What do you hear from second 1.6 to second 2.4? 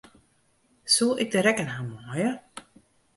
ha meie?